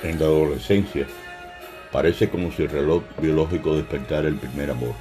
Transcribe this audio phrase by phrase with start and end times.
[0.00, 1.08] En la adolescencia,
[1.90, 4.94] parece como si el reloj biológico despertara el primer amor.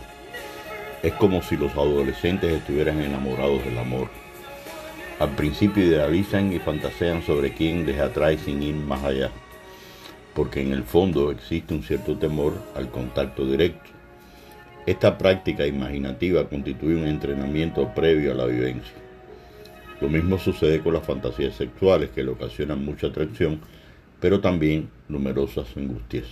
[1.04, 4.08] Es como si los adolescentes estuvieran enamorados del amor.
[5.20, 9.30] Al principio idealizan y fantasean sobre quién les atrae sin ir más allá,
[10.34, 13.91] porque en el fondo existe un cierto temor al contacto directo.
[14.88, 18.95] Esta práctica imaginativa constituye un entrenamiento previo a la vivencia.
[20.02, 23.59] Lo mismo sucede con las fantasías sexuales que le ocasionan mucha atracción
[24.20, 26.25] pero también numerosas angustias.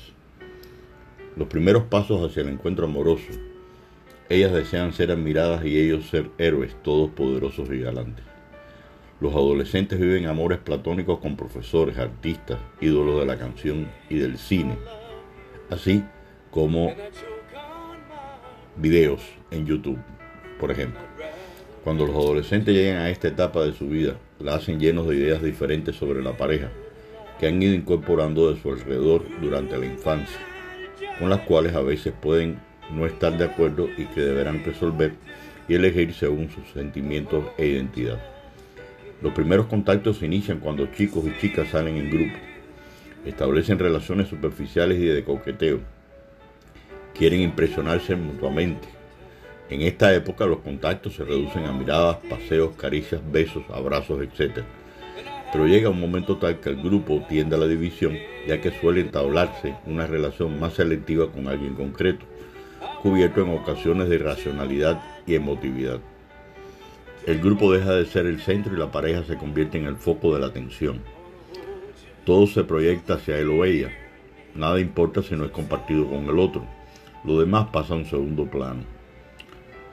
[1.35, 3.31] Los primeros pasos hacia el encuentro amoroso.
[4.29, 8.25] Ellas desean ser admiradas y ellos ser héroes, todos poderosos y galantes.
[9.21, 14.75] Los adolescentes viven amores platónicos con profesores, artistas, ídolos de la canción y del cine,
[15.69, 16.03] así
[16.51, 16.93] como
[18.77, 19.21] videos
[19.51, 19.99] en YouTube,
[20.59, 20.99] por ejemplo.
[21.83, 25.41] Cuando los adolescentes llegan a esta etapa de su vida, la hacen llenos de ideas
[25.41, 26.71] diferentes sobre la pareja,
[27.39, 30.39] que han ido incorporando de su alrededor durante la infancia,
[31.19, 32.59] con las cuales a veces pueden
[32.91, 35.13] no estar de acuerdo y que deberán resolver
[35.67, 38.21] y elegir según sus sentimientos e identidad.
[39.21, 42.37] Los primeros contactos se inician cuando chicos y chicas salen en grupo,
[43.25, 45.79] establecen relaciones superficiales y de coqueteo,
[47.17, 48.87] quieren impresionarse mutuamente.
[49.69, 54.63] En esta época los contactos se reducen a miradas, paseos, caricias, besos, abrazos, etc
[55.51, 59.01] pero llega un momento tal que el grupo tiende a la división, ya que suele
[59.01, 62.25] entablarse una relación más selectiva con alguien concreto,
[63.01, 65.99] cubierto en ocasiones de irracionalidad y emotividad.
[67.25, 70.33] El grupo deja de ser el centro y la pareja se convierte en el foco
[70.33, 71.01] de la atención.
[72.23, 73.91] Todo se proyecta hacia él o ella.
[74.55, 76.65] Nada importa si no es compartido con el otro.
[77.23, 78.94] Lo demás pasa a un segundo plano.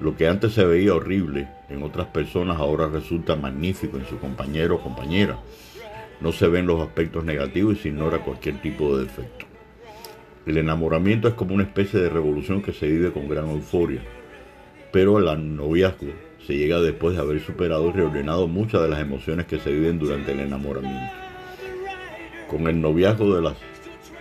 [0.03, 4.75] Lo que antes se veía horrible en otras personas ahora resulta magnífico en su compañero
[4.75, 5.39] o compañera.
[6.20, 9.47] No se ven los aspectos negativos y se ignora cualquier tipo de defecto.
[10.44, 14.00] El enamoramiento es como una especie de revolución que se vive con gran euforia,
[14.91, 16.09] pero el noviazgo
[16.44, 20.00] se llega después de haber superado y reordenado muchas de las emociones que se viven
[20.00, 21.12] durante el enamoramiento.
[22.49, 23.55] Con el noviazgo de, las,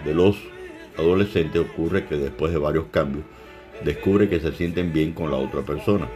[0.05, 0.38] de los
[0.95, 3.25] adolescentes ocurre que después de varios cambios,
[3.83, 6.07] descubre que se sienten bien con la otra persona,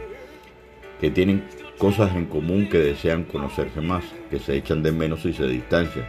[1.00, 1.44] que tienen
[1.78, 6.06] cosas en común que desean conocerse más, que se echan de menos y se distancian,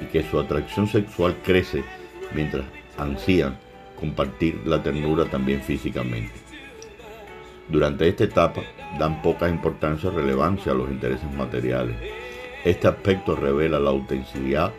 [0.00, 1.84] y que su atracción sexual crece
[2.34, 2.64] mientras
[2.98, 3.58] ansían
[3.98, 6.32] compartir la ternura también físicamente.
[7.68, 8.62] Durante esta etapa
[8.98, 11.96] dan poca importancia o relevancia a los intereses materiales.
[12.64, 14.72] Este aspecto revela la autenticidad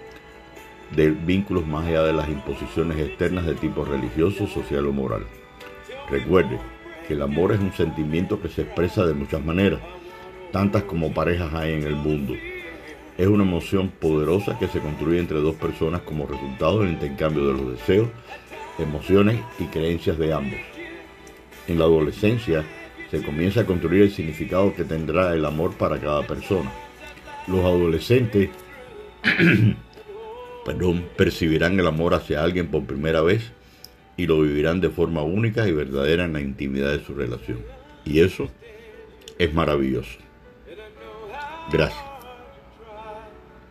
[0.96, 5.26] de vínculos más allá de las imposiciones externas de tipo religioso, social o moral.
[6.14, 6.60] Recuerde
[7.08, 9.80] que el amor es un sentimiento que se expresa de muchas maneras,
[10.52, 12.36] tantas como parejas hay en el mundo.
[13.18, 17.54] Es una emoción poderosa que se construye entre dos personas como resultado del intercambio de
[17.54, 18.10] los deseos,
[18.78, 20.60] emociones y creencias de ambos.
[21.68, 22.64] En la adolescencia
[23.10, 26.72] se comienza a construir el significado que tendrá el amor para cada persona.
[27.48, 28.52] Los adolescentes
[30.64, 33.52] perdón, percibirán el amor hacia alguien por primera vez
[34.24, 37.60] y lo vivirán de forma única y verdadera en la intimidad de su relación.
[38.06, 38.50] Y eso
[39.38, 40.18] es maravilloso.
[41.70, 42.13] Gracias.